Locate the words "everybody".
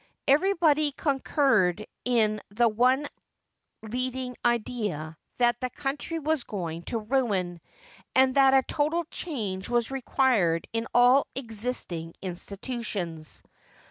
0.27-0.93